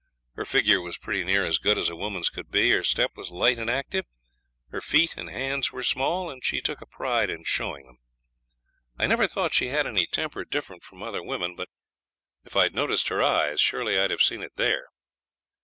Her 0.33 0.45
figure 0.45 0.81
was 0.81 0.97
pretty 0.97 1.23
near 1.23 1.45
as 1.45 1.59
good 1.59 1.77
as 1.77 1.87
a 1.87 1.95
woman's 1.95 2.27
could 2.29 2.49
be; 2.49 2.71
her 2.71 2.81
step 2.83 3.11
was 3.15 3.29
light 3.29 3.59
and 3.59 3.69
active; 3.69 4.07
her 4.71 4.81
feet 4.81 5.15
and 5.15 5.29
hands 5.29 5.71
were 5.71 5.83
small, 5.83 6.31
and 6.31 6.43
she 6.43 6.59
took 6.59 6.81
a 6.81 6.87
pride 6.87 7.29
in 7.29 7.43
showing 7.43 7.83
them. 7.83 7.99
I 8.97 9.05
never 9.05 9.27
thought 9.27 9.53
she 9.53 9.67
had 9.67 9.85
any 9.85 10.07
temper 10.07 10.43
different 10.43 10.81
from 10.81 11.03
other 11.03 11.21
women; 11.21 11.55
but 11.55 11.69
if 12.43 12.55
I'd 12.55 12.73
noticed 12.73 13.09
her 13.09 13.21
eyes, 13.21 13.61
surely 13.61 13.99
I'd 13.99 14.09
have 14.09 14.23
seen 14.23 14.41
it 14.41 14.55
there. 14.55 14.87